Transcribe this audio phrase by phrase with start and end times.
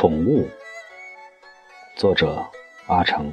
[0.00, 0.48] 宠物，
[1.94, 2.42] 作者
[2.86, 3.30] 阿成。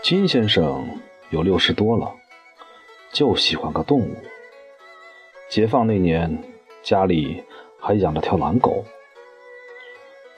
[0.00, 0.98] 金先生
[1.28, 2.10] 有六十多了，
[3.12, 4.16] 就喜欢个动物。
[5.50, 6.42] 解放那年，
[6.82, 7.44] 家里
[7.78, 8.82] 还养了条狼狗。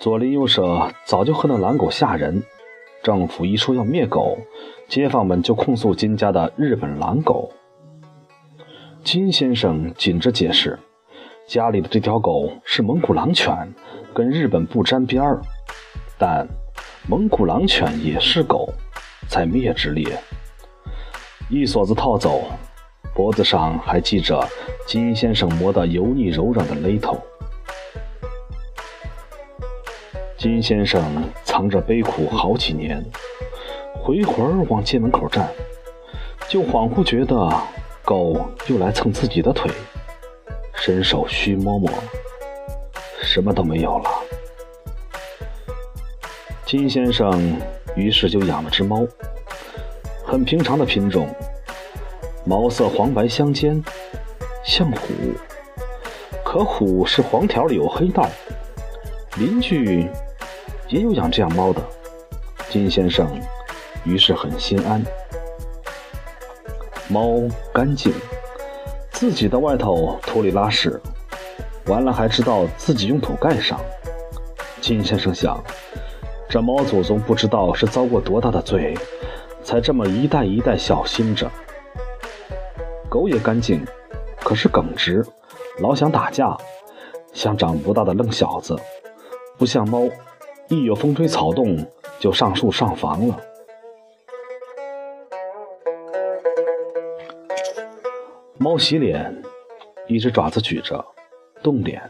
[0.01, 2.43] 左邻右舍早就恨那狼狗吓人，
[3.05, 4.37] 政府一说要灭狗，
[4.89, 7.53] 街坊们就控诉金家的日本狼狗。
[9.05, 10.79] 金先生紧着解释，
[11.49, 13.53] 家里的这条狗是蒙古狼犬，
[14.15, 15.41] 跟日本不沾边儿。
[16.17, 16.47] 但
[17.09, 18.73] 蒙古狼犬也是狗，
[19.27, 20.07] 在灭之列。
[21.51, 22.45] 一锁子套走，
[23.13, 24.41] 脖子上还系着
[24.87, 27.21] 金先生磨得油腻柔软的勒头。
[30.39, 31.03] 金先生
[31.43, 33.05] 藏着悲苦好几年，
[33.95, 35.49] 回魂往街门口站，
[36.49, 37.51] 就恍惚觉得。
[38.05, 38.37] 狗
[38.67, 39.71] 又来蹭自己的腿，
[40.75, 41.89] 伸手虚摸摸，
[43.23, 44.11] 什么都没有了。
[46.67, 47.57] 金先生
[47.95, 49.07] 于是就养了只猫，
[50.27, 51.29] 很平常的品种，
[52.45, 53.83] 毛色黄白相间，
[54.65, 55.13] 像虎。
[56.45, 58.29] 可虎是黄条里有黑道，
[59.37, 60.07] 邻居
[60.89, 61.81] 也有养这样猫的。
[62.69, 63.27] 金先生
[64.05, 65.03] 于是很心安。
[67.13, 67.43] 猫
[67.75, 68.11] 干净，
[69.11, 70.99] 自己的外头土里拉屎，
[71.85, 73.79] 完了还知道自己用土盖上。
[74.81, 75.63] 金先生想，
[76.49, 78.97] 这猫祖宗不知道是遭过多大的罪，
[79.63, 81.51] 才这么一代一代小心着。
[83.11, 83.87] 狗也干净，
[84.41, 85.23] 可是耿直，
[85.81, 86.57] 老想打架，
[87.35, 88.75] 像长不大的愣小子，
[89.59, 90.09] 不像猫，
[90.69, 91.77] 一有风吹草动
[92.19, 93.39] 就上树上房了。
[98.63, 99.43] 猫洗脸，
[100.07, 101.05] 一只爪子举着，
[101.65, 102.01] 动脸，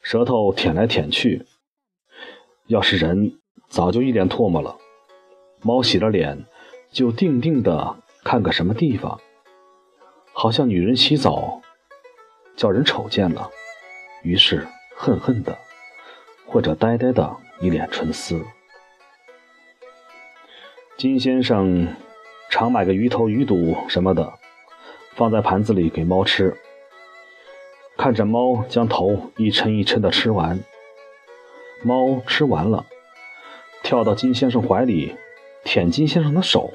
[0.00, 1.44] 舌头舔来舔去。
[2.68, 4.78] 要是人，早就一脸唾沫了。
[5.60, 6.46] 猫洗了脸，
[6.90, 9.20] 就定定的看个什么地方，
[10.32, 11.60] 好像女人洗澡，
[12.56, 13.50] 叫人瞅见了，
[14.22, 15.58] 于是恨恨的，
[16.46, 18.42] 或者呆呆的，一脸沉思。
[20.96, 21.94] 金先生
[22.48, 24.32] 常买个鱼头、鱼肚什么的。
[25.16, 26.56] 放在盘子里给猫吃，
[27.96, 30.58] 看着猫将头一抻一抻的吃完，
[31.84, 32.84] 猫吃完了，
[33.82, 35.14] 跳到金先生怀里，
[35.64, 36.72] 舔金先生的手。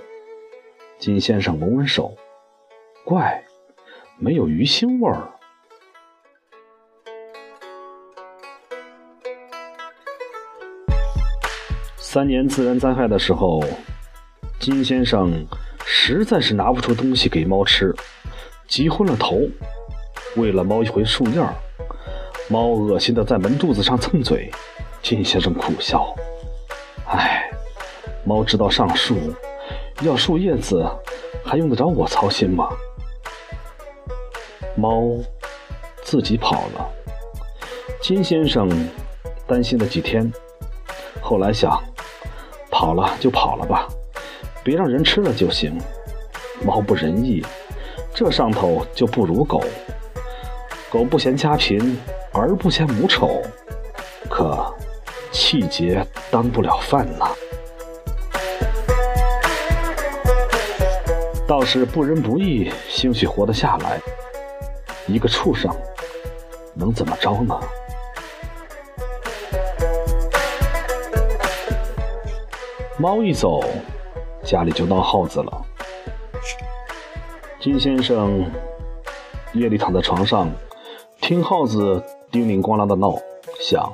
[0.97, 2.13] 金先生闻闻手，
[3.05, 3.45] 怪，
[4.17, 5.31] 没有鱼腥味儿。
[11.97, 13.61] 三年自然灾害的时候，
[14.59, 15.45] 金先生
[15.85, 17.95] 实在是拿不出东西给猫吃。
[18.69, 19.41] 急昏了头，
[20.35, 21.41] 喂了猫一回树叶，
[22.47, 24.51] 猫恶心的在门肚子上蹭嘴。
[25.01, 26.13] 金先生苦笑
[27.09, 27.49] ：“唉，
[28.23, 29.17] 猫知道上树，
[30.01, 30.85] 要树叶子，
[31.43, 32.69] 还用得着我操心吗？”
[34.77, 35.17] 猫
[36.03, 36.87] 自己跑了。
[37.99, 38.69] 金先生
[39.47, 40.31] 担心了几天，
[41.21, 41.81] 后来想，
[42.69, 43.87] 跑了就跑了吧，
[44.63, 45.75] 别让人吃了就行。
[46.63, 47.43] 猫不仁义。
[48.13, 49.63] 这上头就不如狗，
[50.91, 51.97] 狗不嫌家贫，
[52.33, 53.41] 儿不嫌母丑，
[54.29, 54.73] 可
[55.31, 57.29] 气节当不了饭呐。
[61.47, 63.99] 倒是不仁不义，兴许活得下来。
[65.07, 65.73] 一个畜生
[66.75, 67.59] 能怎么着呢？
[72.97, 73.63] 猫一走，
[74.43, 75.65] 家里就闹耗子了。
[77.59, 78.49] 金先生
[79.53, 80.49] 夜里躺在床上，
[81.19, 83.13] 听耗子叮铃咣啷的闹，
[83.59, 83.93] 想：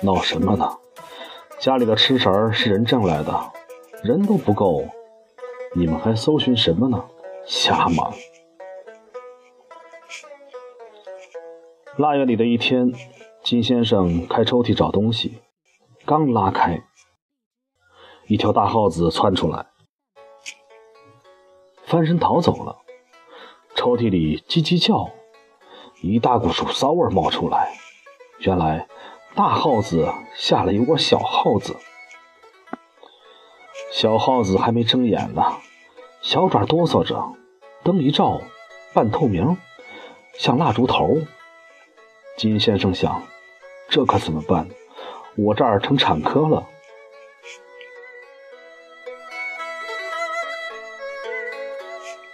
[0.00, 0.78] 闹什么呢？
[1.58, 3.52] 家里的吃食儿是人挣来的，
[4.04, 4.84] 人都不够，
[5.74, 7.04] 你们还搜寻什么呢？
[7.44, 8.14] 瞎忙！
[11.96, 12.92] 腊月里的一天，
[13.42, 15.40] 金先生开抽屉找东西，
[16.06, 16.80] 刚拉开，
[18.28, 19.66] 一条大耗子窜出来，
[21.86, 22.82] 翻身逃走了。
[23.84, 25.10] 抽屉里叽叽叫，
[26.00, 27.74] 一大股鼠骚味冒出来。
[28.38, 28.88] 原来
[29.34, 31.76] 大耗子下了一窝小耗子，
[33.92, 35.58] 小耗子还没睁眼呢，
[36.22, 37.34] 小爪哆嗦着，
[37.82, 38.40] 灯一照，
[38.94, 39.58] 半透明，
[40.38, 41.18] 像蜡烛头。
[42.38, 43.22] 金先生想，
[43.90, 44.66] 这可怎么办？
[45.36, 46.66] 我这儿成产科了。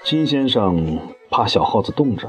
[0.04, 0.98] 金先生
[1.30, 2.28] 怕小耗子冻着，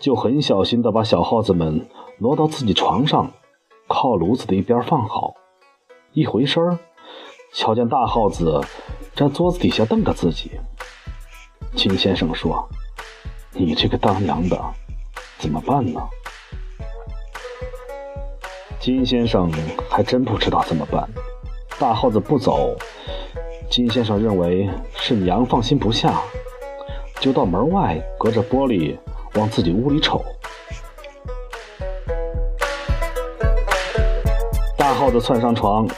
[0.00, 1.86] 就很小心地把小耗子们
[2.18, 3.30] 挪到自己床上
[3.86, 5.34] 靠炉子的一边放好。
[6.12, 6.78] 一回身，
[7.52, 8.60] 瞧见大耗子
[9.14, 10.52] 在桌子底下瞪着自己。
[11.74, 12.68] 金先生说
[13.52, 14.60] ：“你这个当娘的，
[15.38, 16.00] 怎么办呢？”
[18.80, 19.50] 金先生
[19.88, 21.08] 还真不知道怎么办。
[21.78, 22.76] 大耗子不走，
[23.70, 26.20] 金先生认为是娘放心不下，
[27.22, 28.98] 就到门外隔着玻璃
[29.34, 30.20] 往自己屋里瞅。
[34.76, 35.88] 大耗子窜上床，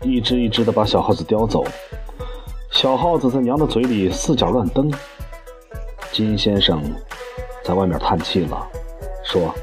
[0.00, 1.62] 一只一只的把小耗子叼走。
[2.70, 4.90] 小耗子在娘的嘴里四脚乱蹬。
[6.12, 6.82] 金先生
[7.62, 8.66] 在外面叹气了，
[9.22, 9.54] 说：“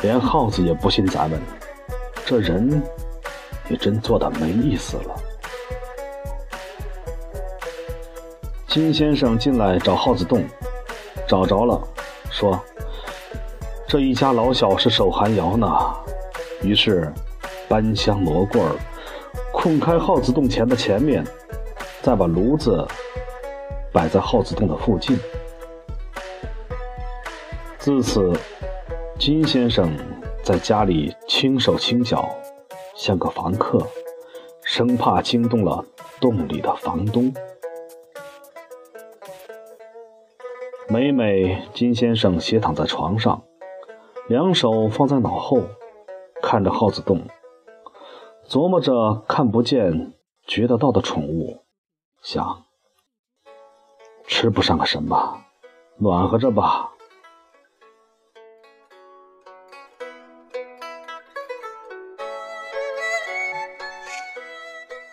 [0.00, 1.38] 连耗子也不信咱们，
[2.24, 2.82] 这人
[3.68, 5.14] 也真做的没意思了。”
[8.70, 10.44] 金先生进来找耗子洞，
[11.26, 11.82] 找着了，
[12.30, 12.56] 说
[13.88, 15.68] ：“这一家老小是守寒窑呢。”
[16.62, 17.12] 于是
[17.68, 18.76] 搬箱罗棍儿，
[19.52, 21.26] 空开耗子洞前的前面，
[22.00, 22.86] 再把炉子
[23.92, 25.18] 摆在耗子洞的附近。
[27.76, 28.32] 自此，
[29.18, 29.92] 金先生
[30.44, 32.28] 在家里轻手轻脚，
[32.94, 33.84] 像个房客，
[34.62, 35.84] 生怕惊动了
[36.20, 37.34] 洞里的房东。
[40.92, 43.44] 每每金先生斜躺在床上，
[44.26, 45.62] 两手放在脑后，
[46.42, 47.28] 看着耗子洞，
[48.48, 50.14] 琢磨着看不见、
[50.48, 51.62] 觉得到的宠物，
[52.22, 52.64] 想：
[54.26, 55.44] 吃不上个什么，
[55.98, 56.90] 暖和着吧。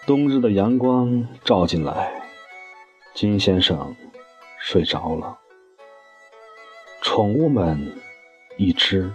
[0.08, 2.20] 冬日的阳光照进来，
[3.14, 3.96] 金先生
[4.58, 5.38] 睡着了。
[7.18, 7.96] 宠物们
[8.58, 9.12] 一只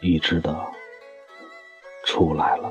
[0.00, 0.66] 一只的
[2.04, 2.68] 出来了。